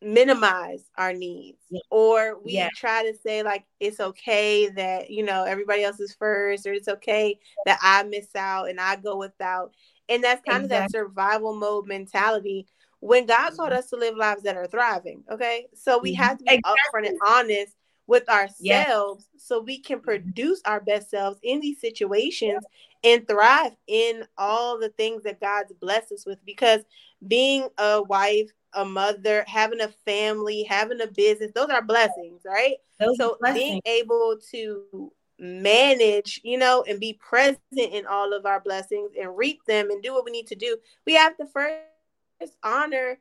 [0.00, 1.80] minimize our needs yeah.
[1.90, 2.68] or we yeah.
[2.76, 6.86] try to say like it's okay that you know everybody else is first or it's
[6.86, 9.72] okay that i miss out and i go without
[10.08, 10.86] and that's kind exactly.
[10.86, 12.64] of that survival mode mentality
[13.00, 13.78] when god called mm-hmm.
[13.78, 16.22] us to live lives that are thriving okay so we mm-hmm.
[16.22, 16.80] have to be exactly.
[16.94, 17.74] upfront and honest
[18.06, 19.44] with ourselves yes.
[19.44, 22.64] so we can produce our best selves in these situations
[23.04, 26.38] and thrive in all the things that God's blessed us with.
[26.44, 26.82] Because
[27.26, 32.76] being a wife, a mother, having a family, having a business, those are blessings, right?
[33.00, 33.58] Those so blessings.
[33.58, 39.36] being able to manage, you know, and be present in all of our blessings and
[39.36, 43.18] reap them and do what we need to do, we have to first honor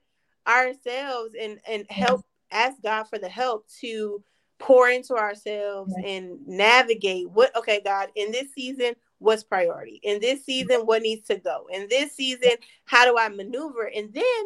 [0.48, 4.24] ourselves and and help ask God for the help to
[4.60, 10.00] pour into ourselves and navigate what okay God in this season what's priority?
[10.04, 10.44] In this mm-hmm.
[10.44, 11.68] season what needs to go?
[11.72, 12.52] In this season
[12.86, 13.90] how do i maneuver?
[13.94, 14.44] And then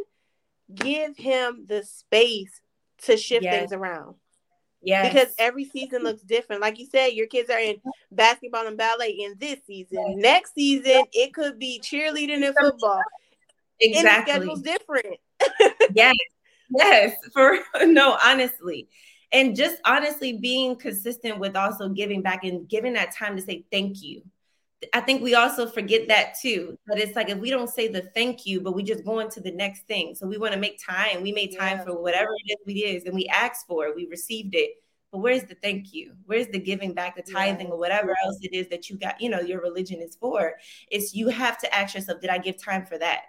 [0.74, 2.62] give him the space
[3.04, 3.60] to shift yes.
[3.60, 4.16] things around.
[4.82, 6.62] Yeah because every season looks different.
[6.62, 8.16] Like you said your kids are in mm-hmm.
[8.16, 10.20] basketball and ballet in this season.
[10.20, 13.02] Next season it could be cheerleading and football.
[13.80, 15.18] Exactly and the schedule's different.
[15.94, 16.16] Yes.
[16.74, 18.88] Yes, for no, honestly.
[19.32, 23.66] And just honestly being consistent with also giving back and giving that time to say
[23.72, 24.24] thank you.
[24.94, 26.78] I think we also forget that too.
[26.88, 29.40] But it's like if we don't say the thank you, but we just go into
[29.40, 30.16] the next thing.
[30.16, 31.22] So we want to make time.
[31.22, 31.84] We made time yeah.
[31.86, 34.72] for whatever it is we is, and we asked for it, we received it.
[35.12, 36.14] But where's the thank you?
[36.26, 37.74] Where's the giving back, the tithing, yeah.
[37.74, 40.54] or whatever else it is that you got, you know, your religion is for?
[40.90, 43.26] It's you have to ask yourself, did I give time for that?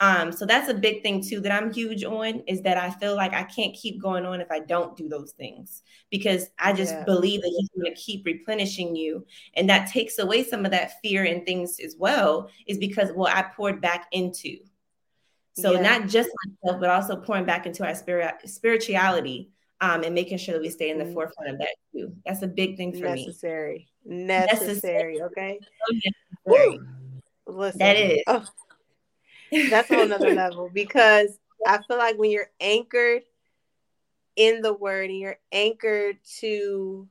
[0.00, 3.16] Um, so that's a big thing too that I'm huge on is that I feel
[3.16, 6.92] like I can't keep going on if I don't do those things because I just
[6.92, 7.04] yeah.
[7.04, 9.24] believe that he's going to keep replenishing you.
[9.54, 13.32] And that takes away some of that fear and things as well, is because well,
[13.34, 14.58] I poured back into.
[15.54, 15.80] So yeah.
[15.80, 20.52] not just myself, but also pouring back into our spirit spirituality um, and making sure
[20.52, 21.14] that we stay in the mm-hmm.
[21.14, 22.12] forefront of that too.
[22.26, 23.88] That's a big thing for necessary.
[24.04, 24.24] me.
[24.26, 24.66] Necessary.
[24.66, 25.22] Necessary.
[25.22, 25.58] Okay.
[26.44, 26.80] necessary.
[27.46, 27.78] Listen.
[27.78, 28.22] That is.
[28.26, 28.44] Oh
[29.50, 33.22] that's on another level because I feel like when you're anchored
[34.34, 37.08] in the word and you're anchored to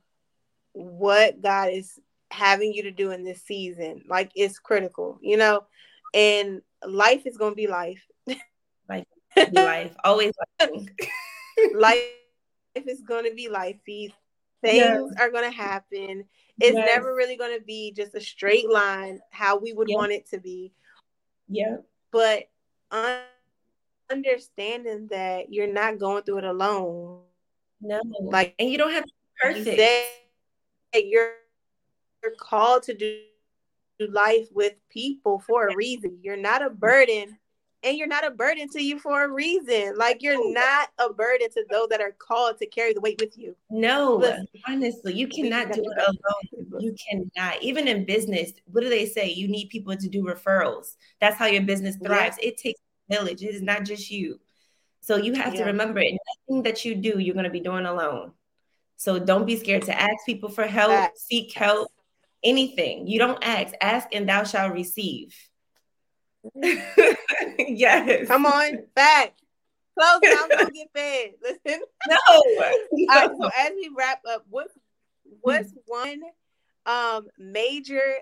[0.72, 1.98] what God is
[2.30, 5.64] having you to do in this season, like it's critical, you know,
[6.14, 8.04] and life is going to be life.
[8.88, 9.06] Life,
[9.52, 10.88] life, always life.
[11.74, 12.04] life
[12.74, 14.12] is going to be lifey.
[14.62, 15.12] Things yes.
[15.20, 16.24] are going to happen.
[16.58, 16.86] It's yes.
[16.86, 20.38] never really going to be just a straight line how we would want it to
[20.38, 20.72] be.
[21.48, 21.76] Yeah
[22.16, 22.48] but
[22.90, 23.20] un-
[24.10, 27.20] understanding that you're not going through it alone.
[27.82, 29.78] No, like, and you don't have to be perfect.
[30.94, 31.32] You you're,
[32.22, 33.20] you're called to do
[34.08, 36.18] life with people for a reason.
[36.22, 37.36] You're not a burden
[37.86, 39.96] and you're not a burden to you for a reason.
[39.96, 43.38] Like you're not a burden to those that are called to carry the weight with
[43.38, 43.54] you.
[43.70, 46.80] No, Listen, honestly, you cannot do it alone.
[46.80, 47.62] You cannot.
[47.62, 49.30] Even in business, what do they say?
[49.30, 50.96] You need people to do referrals.
[51.20, 52.36] That's how your business thrives.
[52.42, 52.48] Yeah.
[52.48, 53.42] It takes a village.
[53.42, 54.40] It is not just you.
[55.00, 55.60] So you have yeah.
[55.60, 56.18] to remember it.
[56.48, 58.32] Nothing that you do, you're going to be doing alone.
[58.96, 61.92] So don't be scared to ask people for help, seek help,
[62.42, 63.06] anything.
[63.06, 65.36] You don't ask, ask and thou shalt receive.
[67.58, 68.28] yes.
[68.28, 69.34] Come on, back.
[69.98, 71.30] Close I'm gonna get fed.
[71.42, 71.82] Listen.
[72.08, 72.16] No.
[73.10, 74.68] Uh, so as we wrap up, what
[75.40, 76.20] what's one
[76.84, 78.14] um major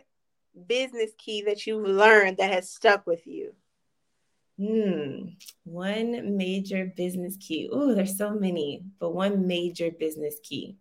[0.67, 3.53] business key that you've learned that has stuck with you?
[4.59, 5.31] Hmm.
[5.65, 7.69] One major business key.
[7.73, 10.77] Oh, there's so many, but one major business key.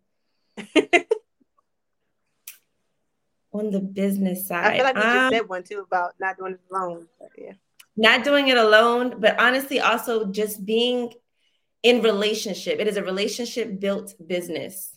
[3.54, 4.66] On the business side.
[4.66, 7.08] I feel like you um, just said one too about not doing it alone.
[7.38, 7.54] yeah.
[7.96, 11.14] Not doing it alone, but honestly, also just being
[11.84, 12.80] in relationship.
[12.80, 14.93] It is a relationship built business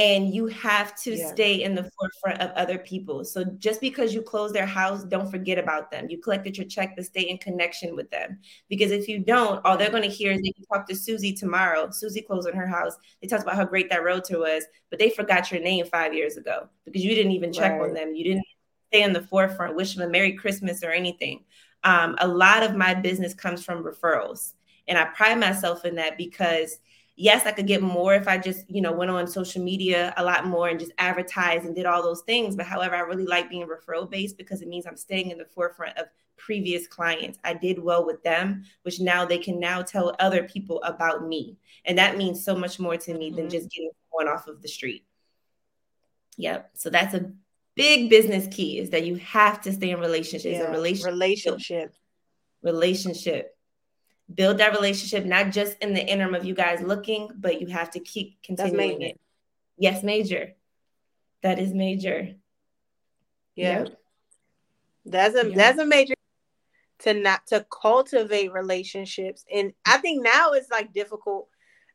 [0.00, 1.30] and you have to yeah.
[1.30, 3.22] stay in the forefront of other people.
[3.22, 6.08] So just because you close their house, don't forget about them.
[6.08, 8.38] You collected your check to stay in connection with them.
[8.70, 11.34] Because if you don't, all they're going to hear is they can talk to Susie
[11.34, 11.90] tomorrow.
[11.90, 12.96] Susie closing her house.
[13.20, 16.38] They talked about how great that realtor was, but they forgot your name five years
[16.38, 17.82] ago because you didn't even check right.
[17.82, 18.14] on them.
[18.14, 18.44] You didn't
[18.86, 21.44] stay in the forefront, wish them a Merry Christmas or anything.
[21.84, 24.54] Um, a lot of my business comes from referrals.
[24.88, 26.78] And I pride myself in that because–
[27.20, 30.24] yes, I could get more if I just, you know, went on social media a
[30.24, 32.56] lot more and just advertised and did all those things.
[32.56, 35.44] But however, I really like being referral based because it means I'm staying in the
[35.44, 36.06] forefront of
[36.38, 37.38] previous clients.
[37.44, 41.58] I did well with them, which now they can now tell other people about me.
[41.84, 43.36] And that means so much more to me mm-hmm.
[43.36, 45.04] than just getting one off of the street.
[46.38, 46.70] Yep.
[46.72, 47.32] So that's a
[47.74, 50.64] big business key is that you have to stay in relationships yeah.
[50.64, 51.12] and relationship.
[51.12, 51.94] Relationship.
[52.62, 53.56] Relationship
[54.34, 57.90] build that relationship, not just in the interim of you guys looking, but you have
[57.92, 59.20] to keep continuing it.
[59.76, 60.54] Yes, major.
[61.42, 62.34] That is major.
[63.56, 63.84] Yeah.
[63.84, 63.88] Yep.
[65.06, 65.56] That's a yeah.
[65.56, 66.14] that's a major
[67.00, 69.44] to not to cultivate relationships.
[69.52, 71.48] And I think now it's like difficult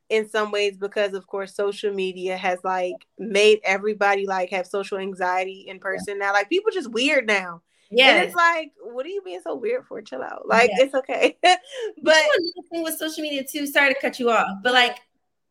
[0.10, 4.98] in some ways because of course social media has like made everybody like have social
[4.98, 6.28] anxiety in person yeah.
[6.28, 6.34] now.
[6.34, 7.62] Like people just weird now.
[7.96, 8.16] Yeah.
[8.16, 10.02] And it's like, what are you being so weird for?
[10.02, 10.48] Chill out.
[10.48, 10.88] Like, yes.
[10.88, 11.38] it's okay.
[11.44, 11.58] but
[12.04, 14.98] the thing with social media too, sorry to cut you off, but like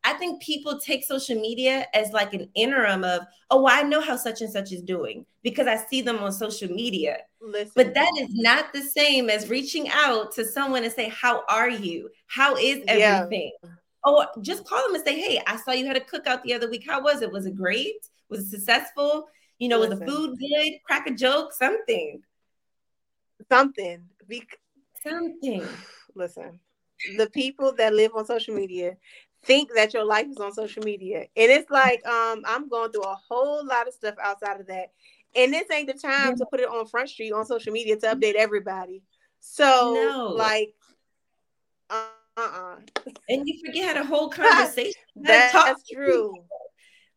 [0.05, 3.99] I think people take social media as like an interim of, oh, well, I know
[3.99, 7.17] how such and such is doing because I see them on social media.
[7.41, 7.71] Listen.
[7.75, 11.69] But that is not the same as reaching out to someone and say, How are
[11.69, 12.09] you?
[12.27, 13.51] How is everything?
[13.63, 13.69] Yeah.
[14.05, 16.69] Oh, just call them and say, Hey, I saw you had a cookout the other
[16.69, 16.85] week.
[16.87, 17.31] How was it?
[17.31, 18.07] Was it great?
[18.29, 19.27] Was it successful?
[19.57, 19.99] You know, Listen.
[19.99, 20.73] was the food good?
[20.85, 22.21] Crack a joke, something.
[23.49, 24.03] Something.
[24.27, 24.47] Be-
[25.03, 25.65] something.
[26.15, 26.59] Listen,
[27.17, 28.97] the people that live on social media
[29.43, 31.19] think that your life is on social media.
[31.35, 34.91] And it's like, um, I'm going through a whole lot of stuff outside of that.
[35.35, 36.35] And this ain't the time yeah.
[36.35, 39.03] to put it on Front Street on social media to update everybody.
[39.39, 40.33] So, no.
[40.35, 40.73] like,
[41.89, 42.77] uh-uh.
[43.29, 45.01] And you forget how to hold conversation.
[45.15, 46.33] That's, that's true.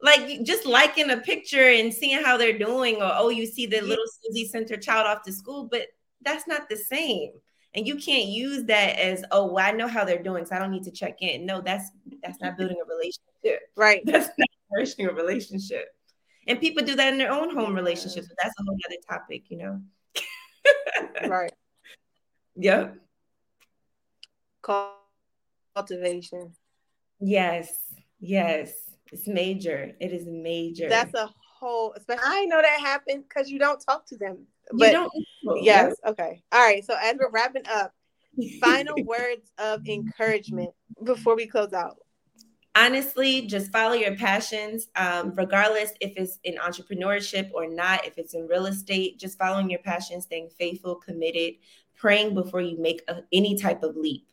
[0.01, 3.81] Like just liking a picture and seeing how they're doing, or oh, you see the
[3.81, 5.89] little Susie sent her child off to school, but
[6.23, 7.33] that's not the same.
[7.75, 10.59] And you can't use that as, oh, well, I know how they're doing, so I
[10.59, 11.45] don't need to check in.
[11.45, 11.91] No, that's
[12.23, 13.23] that's not building a relationship.
[13.77, 14.03] Right.
[14.05, 15.87] That's not nourishing a relationship.
[16.49, 19.45] And people do that in their own home relationships, but that's a whole other topic,
[19.49, 19.81] you know.
[21.29, 21.53] right.
[22.57, 22.97] Yep.
[25.77, 26.53] Cultivation.
[27.21, 27.73] Yes.
[28.19, 28.73] Yes.
[29.12, 29.93] It's major.
[30.01, 30.89] It is major.
[30.89, 31.95] That's a whole.
[32.09, 34.47] I know that happened because you don't talk to them.
[34.73, 35.64] But you don't.
[35.64, 35.95] Yes.
[36.07, 36.43] Okay.
[36.53, 36.85] All right.
[36.85, 37.93] So as we're wrapping up,
[38.61, 40.71] final words of encouragement
[41.05, 41.97] before we close out
[42.79, 48.35] honestly just follow your passions um, regardless if it's in entrepreneurship or not if it's
[48.35, 51.55] in real estate just following your passion staying faithful committed
[51.97, 54.27] praying before you make a, any type of leap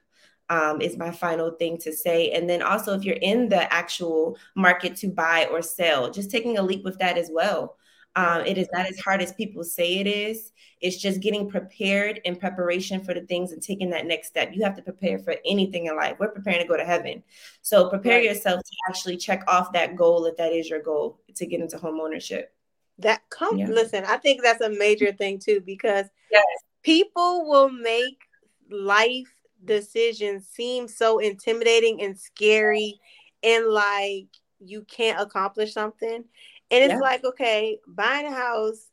[0.50, 4.38] um, is my final thing to say and then also if you're in the actual
[4.56, 7.78] market to buy or sell just taking a leap with that as well
[8.16, 10.52] um, it is not as hard as people say it is.
[10.82, 14.52] It's just getting prepared in preparation for the things and taking that next step.
[14.54, 16.18] You have to prepare for anything in life.
[16.20, 17.24] We're preparing to go to heaven.
[17.62, 18.26] So prepare right.
[18.26, 21.78] yourself to actually check off that goal if that is your goal to get into
[21.78, 22.54] home ownership.
[23.00, 23.68] That come yeah.
[23.68, 26.46] listen, I think that's a major thing too, because yes.
[26.84, 28.22] people will make
[28.70, 29.34] life
[29.66, 33.00] decisions seem so intimidating and scary
[33.44, 34.28] and like
[34.60, 36.24] you can't accomplish something.
[36.72, 37.00] And it's yeah.
[37.00, 38.88] like, okay, buying a house,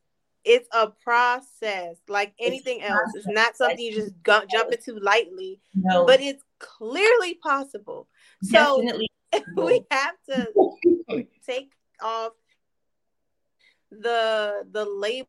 [0.44, 3.10] it's a process like anything it's else.
[3.14, 6.04] It's not something you just go- jump into lightly, no.
[6.04, 8.08] but it's clearly possible.
[8.50, 9.08] Definitely.
[9.56, 10.46] So we have to
[11.46, 12.32] take off
[13.90, 15.28] the the label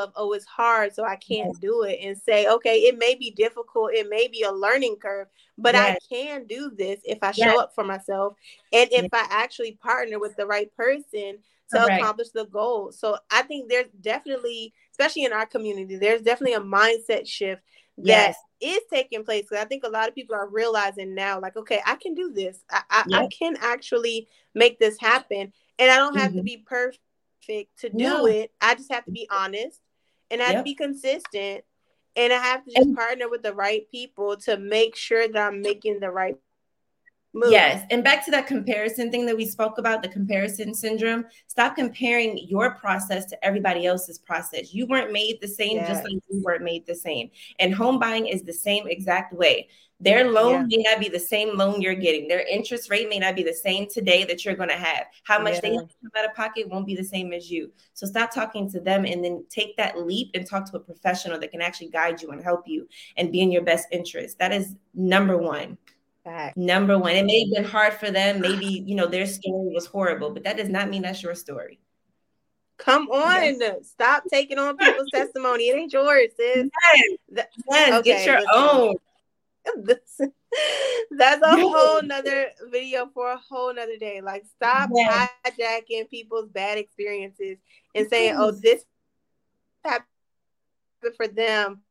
[0.00, 1.58] of oh it's hard so i can't yes.
[1.58, 5.28] do it and say okay it may be difficult it may be a learning curve
[5.56, 5.96] but yes.
[5.96, 8.34] i can do this if i show up for myself
[8.72, 11.38] and if i actually partner with the right person
[11.72, 12.92] to accomplish the goal.
[12.92, 17.62] So I think there's definitely, especially in our community, there's definitely a mindset shift
[17.98, 18.76] that yes.
[18.76, 19.42] is taking place.
[19.42, 22.32] Because I think a lot of people are realizing now, like, okay, I can do
[22.32, 22.64] this.
[22.70, 25.52] I, I, I can actually make this happen.
[25.78, 26.38] And I don't have mm-hmm.
[26.38, 27.00] to be perfect
[27.78, 28.26] to do no.
[28.26, 28.52] it.
[28.60, 29.80] I just have to be honest
[30.30, 30.60] and I have yep.
[30.60, 31.64] to be consistent.
[32.14, 35.46] And I have to just and- partner with the right people to make sure that
[35.46, 36.36] I'm making the right
[37.34, 37.50] Move.
[37.50, 37.86] Yes.
[37.90, 41.24] And back to that comparison thing that we spoke about, the comparison syndrome.
[41.46, 44.74] Stop comparing your process to everybody else's process.
[44.74, 45.88] You weren't made the same, yes.
[45.88, 47.30] just like you weren't made the same.
[47.58, 49.68] And home buying is the same exact way.
[49.98, 50.78] Their loan yeah.
[50.78, 52.26] may not be the same loan you're getting.
[52.26, 55.04] Their interest rate may not be the same today that you're going to have.
[55.22, 55.60] How much yeah.
[55.60, 57.72] they have out of pocket won't be the same as you.
[57.94, 61.38] So stop talking to them and then take that leap and talk to a professional
[61.38, 64.38] that can actually guide you and help you and be in your best interest.
[64.40, 65.78] That is number one.
[66.24, 66.56] Fact.
[66.56, 68.40] Number one, it may have been hard for them.
[68.40, 71.80] Maybe you know their story was horrible, but that does not mean that's your story.
[72.78, 73.88] Come on, yes.
[73.90, 75.68] stop taking on people's testimony.
[75.68, 76.68] It ain't yours, sis.
[77.30, 78.50] Yes, yes okay, get your listen.
[78.52, 78.94] own.
[81.10, 84.20] that's a whole nother video for a whole nother day.
[84.20, 85.30] Like, stop yes.
[85.46, 87.58] hijacking people's bad experiences
[87.94, 88.84] and saying, "Oh, this
[89.84, 90.06] happened
[91.16, 91.82] for them."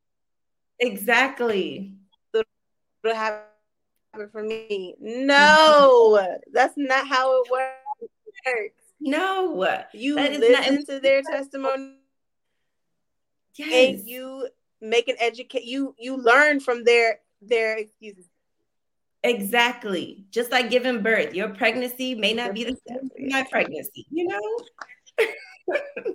[0.79, 1.93] Exactly.
[3.03, 3.50] It'll happen
[4.32, 4.95] for me.
[4.99, 8.76] No, that's not how it works.
[8.99, 11.97] No, you listen not- to their testimony.
[13.55, 13.99] Yes.
[13.99, 14.47] And you
[14.80, 18.26] make an educate you you learn from their their excuses.
[19.24, 20.26] Exactly.
[20.32, 21.34] Just like giving birth.
[21.36, 24.59] Your pregnancy may not be the same as my pregnancy, you know?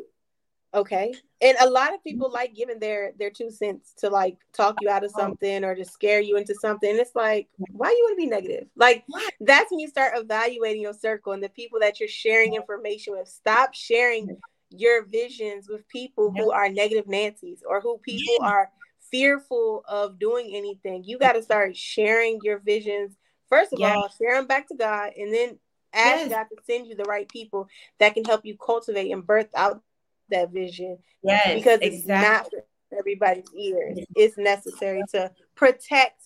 [0.74, 1.14] Okay.
[1.40, 4.88] And a lot of people like giving their their two cents to like talk you
[4.88, 6.90] out of something or to scare you into something.
[6.90, 8.68] And it's like, why you want to be negative?
[8.76, 9.04] Like
[9.40, 13.28] that's when you start evaluating your circle and the people that you're sharing information with.
[13.28, 14.36] Stop sharing
[14.70, 18.70] your visions with people who are negative Nancy's or who people are
[19.10, 21.04] fearful of doing anything.
[21.04, 23.16] You got to start sharing your visions.
[23.48, 25.58] First of all, share them back to God and then
[25.94, 26.30] ask yes.
[26.30, 29.82] God to send you the right people that can help you cultivate and birth out
[30.30, 30.98] that vision.
[31.22, 32.58] Yes, because it's exactly.
[32.58, 33.98] not everybody's ears.
[34.14, 36.22] It's necessary to protect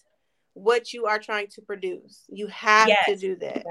[0.55, 2.25] what you are trying to produce.
[2.29, 3.07] You have yes.
[3.07, 3.65] to do that.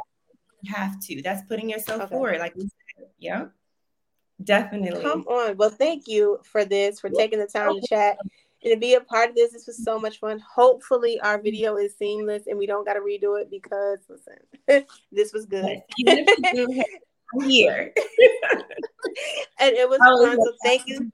[0.61, 1.21] You have to.
[1.21, 2.09] That's putting yourself okay.
[2.09, 3.07] forward, like we said.
[3.17, 3.45] Yeah.
[4.43, 5.01] Definitely.
[5.01, 5.57] Come on.
[5.57, 8.17] Well, thank you for this, for taking the time to chat
[8.63, 9.51] and to be a part of this.
[9.51, 10.39] This was so much fun.
[10.39, 15.33] Hopefully, our video is seamless and we don't got to redo it because, listen, this
[15.33, 15.81] was good
[17.41, 17.93] here.
[19.59, 20.37] and it was oh, fun.
[20.37, 21.11] So thank you.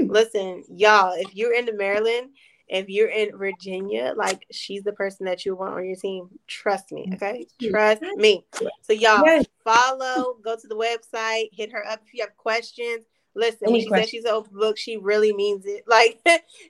[0.00, 2.30] Listen, y'all, if you're in the Maryland,
[2.72, 6.30] if you're in Virginia, like she's the person that you want on your team.
[6.46, 7.46] Trust me, okay?
[7.62, 8.46] Trust me.
[8.80, 9.44] So y'all yes.
[9.62, 13.04] follow, go to the website, hit her up if you have questions.
[13.34, 14.06] Listen, Any when she questions?
[14.06, 15.84] says she's open book, she really means it.
[15.86, 16.18] Like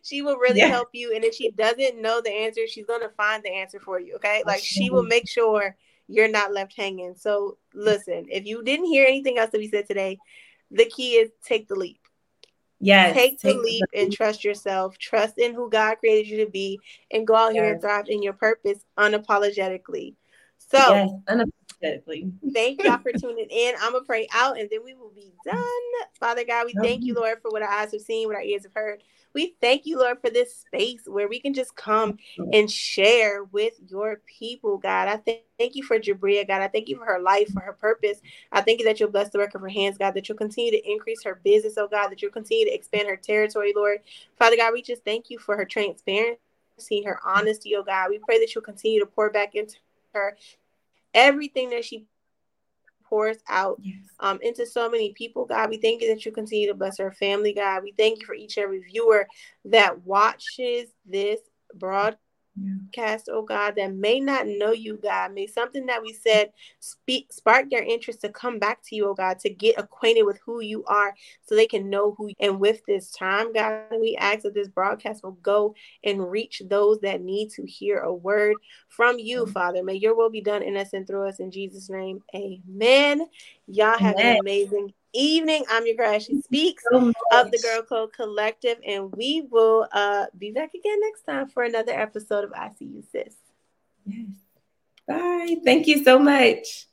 [0.02, 0.68] she will really yeah.
[0.68, 1.14] help you.
[1.14, 4.16] And if she doesn't know the answer, she's gonna find the answer for you.
[4.16, 4.42] Okay.
[4.44, 5.76] Like she will make sure
[6.08, 7.14] you're not left hanging.
[7.14, 10.18] So listen, if you didn't hear anything else that we said today,
[10.72, 12.00] the key is take the leap.
[12.82, 13.14] Yes.
[13.14, 14.98] Take, take the leap the and trust yourself.
[14.98, 16.80] Trust in who God created you to be
[17.12, 17.62] and go out yes.
[17.62, 20.16] here and thrive in your purpose unapologetically.
[20.58, 21.10] So yes,
[21.82, 22.32] unapologetically.
[22.52, 23.74] thank y'all for tuning in.
[23.80, 25.56] I'm gonna pray out and then we will be done.
[26.18, 28.64] Father God, we thank you, Lord, for what our eyes have seen, what our ears
[28.64, 29.02] have heard.
[29.34, 32.18] We thank you, Lord, for this space where we can just come
[32.52, 35.08] and share with your people, God.
[35.08, 36.60] I thank, thank you for Jabria, God.
[36.60, 38.20] I thank you for her life, for her purpose.
[38.50, 40.70] I thank you that you'll bless the work of her hands, God, that you'll continue
[40.70, 44.00] to increase her business, oh God, that you'll continue to expand her territory, Lord.
[44.38, 48.10] Father God, we just thank you for her transparency, her honesty, oh God.
[48.10, 49.76] We pray that you'll continue to pour back into
[50.12, 50.36] her
[51.14, 52.06] everything that she
[53.04, 53.96] pours out yes.
[54.20, 55.68] um, into so many people, God.
[55.68, 57.82] We thank you that you continue to bless our family, God.
[57.82, 59.26] We thank you for each and every viewer
[59.66, 61.40] that watches this
[61.74, 62.18] broadcast
[62.92, 65.32] cast, oh God, that may not know you, God.
[65.32, 69.14] May something that we said speak spark their interest to come back to you, oh
[69.14, 72.84] God, to get acquainted with who you are so they can know who and with
[72.86, 75.74] this time, God, we ask that this broadcast will go
[76.04, 78.56] and reach those that need to hear a word
[78.88, 79.52] from you, mm-hmm.
[79.52, 79.82] Father.
[79.82, 82.22] May your will be done in us and through us in Jesus' name.
[82.34, 83.26] Amen.
[83.66, 84.34] Y'all have Amen.
[84.34, 85.64] an amazing evening.
[85.70, 90.26] I'm your girl, she Speaks so of the Girl Code Collective, and we will uh,
[90.36, 93.34] be back again next time for another episode of I See You Sis.
[94.06, 94.26] Yes.
[95.06, 95.56] Bye.
[95.64, 96.86] Thank you so much.